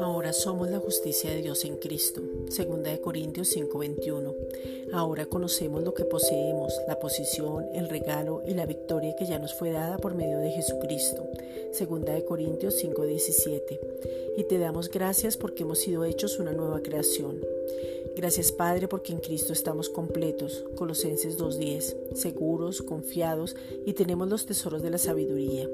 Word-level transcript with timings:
Ahora 0.00 0.32
somos 0.32 0.70
la 0.70 0.78
justicia 0.78 1.30
de 1.30 1.42
Dios 1.42 1.64
en 1.64 1.76
Cristo. 1.76 2.22
Segunda 2.50 2.90
de 2.90 3.00
Corintios 3.00 3.48
5:21. 3.48 4.34
Ahora 4.92 5.26
conocemos 5.26 5.82
lo 5.82 5.94
que 5.94 6.04
poseemos, 6.04 6.72
la 6.86 6.98
posición, 6.98 7.66
el 7.74 7.88
regalo 7.88 8.42
y 8.46 8.54
la 8.54 8.66
victoria 8.66 9.16
que 9.16 9.26
ya 9.26 9.38
nos 9.38 9.54
fue 9.54 9.70
dada 9.70 9.98
por 9.98 10.14
medio 10.14 10.38
de 10.38 10.50
Jesucristo. 10.50 11.28
Segunda 11.72 12.12
de 12.14 12.24
Corintios 12.24 12.74
5:17. 12.74 13.80
Y 14.36 14.44
te 14.44 14.58
damos 14.58 14.88
gracias 14.88 15.36
porque 15.36 15.64
hemos 15.64 15.80
sido 15.80 16.04
hechos 16.04 16.38
una 16.38 16.52
nueva 16.52 16.80
creación. 16.80 17.40
Gracias 18.18 18.50
Padre 18.50 18.88
porque 18.88 19.12
en 19.12 19.20
Cristo 19.20 19.52
estamos 19.52 19.88
completos, 19.88 20.64
Colosenses 20.74 21.38
2.10, 21.38 22.16
seguros, 22.16 22.82
confiados 22.82 23.54
y 23.86 23.92
tenemos 23.92 24.28
los 24.28 24.44
tesoros 24.44 24.82
de 24.82 24.90
la 24.90 24.98
sabiduría. 24.98 25.68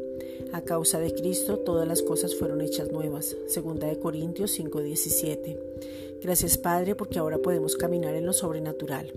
A 0.53 0.61
causa 0.61 0.99
de 1.01 1.15
Cristo 1.15 1.61
todas 1.61 1.88
las 1.88 2.02
cosas 2.02 2.35
fueron 2.35 2.61
hechas 2.61 2.93
nuevas, 2.93 3.35
2 3.55 3.80
de 3.80 3.99
Corintios 3.99 4.61
5.17. 4.61 5.59
Gracias 6.23 6.59
Padre 6.59 6.95
porque 6.95 7.19
ahora 7.19 7.38
podemos 7.38 7.77
caminar 7.77 8.15
en 8.15 8.27
lo 8.27 8.35
sobrenatural. 8.35 9.11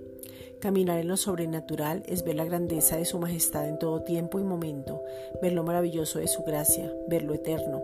Caminar 0.59 0.99
en 0.99 1.07
lo 1.07 1.17
sobrenatural 1.17 2.01
es 2.07 2.23
ver 2.23 2.35
la 2.35 2.45
grandeza 2.45 2.97
de 2.97 3.05
su 3.05 3.19
majestad 3.19 3.67
en 3.67 3.77
todo 3.77 4.01
tiempo 4.01 4.39
y 4.39 4.43
momento, 4.43 5.03
ver 5.41 5.53
lo 5.53 5.63
maravilloso 5.63 6.17
de 6.17 6.27
su 6.27 6.43
gracia, 6.43 6.91
ver 7.07 7.23
lo 7.23 7.35
eterno, 7.35 7.83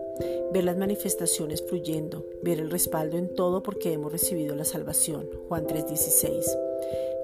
ver 0.52 0.64
las 0.64 0.76
manifestaciones 0.76 1.62
fluyendo, 1.62 2.26
ver 2.42 2.58
el 2.58 2.70
respaldo 2.70 3.16
en 3.16 3.32
todo 3.32 3.62
porque 3.62 3.92
hemos 3.92 4.10
recibido 4.10 4.56
la 4.56 4.64
salvación. 4.64 5.28
Juan 5.48 5.66
3:16. 5.66 6.63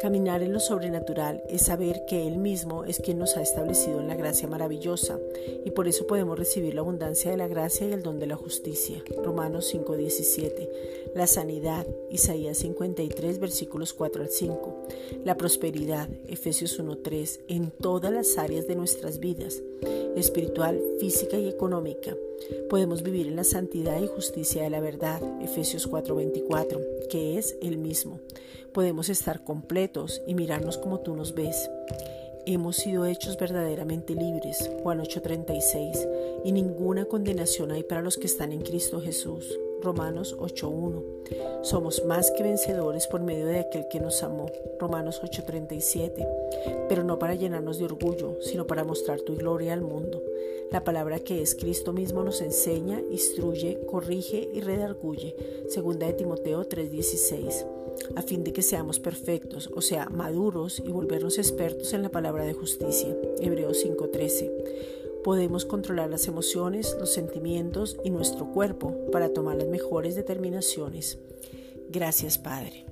Caminar 0.00 0.42
en 0.42 0.54
lo 0.54 0.60
sobrenatural 0.60 1.42
es 1.46 1.66
saber 1.66 2.06
que 2.06 2.27
Él 2.27 2.38
mismo 2.38 2.84
es 2.84 3.00
quien 3.00 3.18
nos 3.18 3.36
ha 3.36 3.42
establecido 3.42 4.00
en 4.00 4.08
la 4.08 4.14
gracia 4.14 4.48
maravillosa 4.48 5.18
y 5.62 5.72
por 5.72 5.88
eso 5.88 6.06
podemos 6.06 6.38
recibir 6.38 6.74
la 6.74 6.80
abundancia 6.80 7.30
de 7.30 7.36
la 7.36 7.48
gracia 7.48 7.86
y 7.86 7.92
el 7.92 8.02
don 8.02 8.18
de 8.18 8.27
la 8.27 8.36
justicia. 8.36 9.05
Romanos 9.22 9.66
5:17. 9.66 10.70
La 11.14 11.27
sanidad, 11.27 11.86
Isaías 12.10 12.56
53 12.58 13.41
versículos 13.41 13.92
4 13.92 14.22
al 14.22 14.30
5. 14.30 14.86
La 15.25 15.36
prosperidad, 15.36 16.08
Efesios 16.28 16.78
1:3, 16.78 17.41
en 17.48 17.70
todas 17.70 18.10
las 18.10 18.38
áreas 18.38 18.66
de 18.66 18.77
nuestras 18.77 19.20
vidas, 19.20 19.62
espiritual, 20.16 20.80
física 20.98 21.36
y 21.36 21.47
económica. 21.47 22.16
Podemos 22.69 23.02
vivir 23.02 23.27
en 23.27 23.36
la 23.36 23.44
santidad 23.44 24.00
y 24.00 24.06
justicia 24.06 24.62
de 24.62 24.70
la 24.70 24.80
verdad, 24.80 25.20
Efesios 25.42 25.86
4:24, 25.86 26.80
que 27.08 27.38
es 27.38 27.56
el 27.62 27.78
mismo. 27.78 28.20
Podemos 28.72 29.08
estar 29.08 29.44
completos 29.44 30.22
y 30.27 30.34
mirarnos 30.34 30.78
como 30.78 31.00
tú 31.00 31.14
nos 31.14 31.34
ves. 31.34 31.70
Hemos 32.47 32.77
sido 32.77 33.05
hechos 33.05 33.36
verdaderamente 33.38 34.14
libres, 34.14 34.70
Juan 34.82 35.00
8:36, 35.00 36.08
y 36.44 36.52
ninguna 36.52 37.05
condenación 37.05 37.70
hay 37.72 37.82
para 37.82 38.02
los 38.02 38.16
que 38.16 38.27
están 38.27 38.52
en 38.52 38.62
Cristo 38.62 39.00
Jesús, 39.00 39.58
Romanos 39.83 40.36
8.1. 40.39 41.62
Somos 41.62 42.05
más 42.05 42.31
que 42.31 42.42
vencedores 42.42 43.06
por 43.06 43.20
medio 43.20 43.47
de 43.47 43.61
aquel 43.61 43.87
que 43.89 44.00
nos 44.00 44.22
amó, 44.22 44.50
Romanos 44.78 45.20
8.37, 45.22 46.27
pero 46.89 47.05
no 47.05 47.19
para 47.19 47.34
llenarnos 47.34 47.78
de 47.78 47.84
orgullo, 47.84 48.39
sino 48.41 48.67
para 48.67 48.84
mostrar 48.84 49.20
tu 49.20 49.37
gloria 49.37 49.72
al 49.72 49.83
mundo. 49.83 50.22
La 50.70 50.84
palabra 50.84 51.19
que 51.19 51.42
es 51.42 51.55
Cristo 51.55 51.92
mismo 51.92 52.22
nos 52.22 52.41
enseña, 52.41 53.00
instruye, 53.11 53.81
corrige 53.87 54.48
y 54.55 54.61
redarguye, 54.61 55.34
segunda 55.69 56.06
de 56.06 56.12
Timoteo 56.12 56.69
3.16, 56.69 57.67
a 58.15 58.22
fin 58.22 58.44
de 58.44 58.53
que 58.53 58.62
seamos 58.62 59.00
perfectos, 59.00 59.69
o 59.75 59.81
sea, 59.81 60.09
maduros 60.09 60.81
y 60.84 60.91
volvernos 60.91 61.39
expertos 61.39 61.92
en 61.92 62.03
la 62.03 62.09
palabra 62.09 62.44
de 62.44 62.53
justicia, 62.53 63.17
Hebreos 63.41 63.84
5.13. 63.84 65.00
Podemos 65.24 65.64
controlar 65.64 66.10
las 66.10 66.26
emociones, 66.28 66.96
los 66.98 67.12
sentimientos 67.12 67.96
y 68.04 68.10
nuestro 68.10 68.50
cuerpo 68.52 68.94
para 69.12 69.32
tomar 69.32 69.56
las 69.56 69.68
mejores 69.68 70.14
determinaciones. 70.14 71.18
Gracias, 71.90 72.38
Padre. 72.38 72.90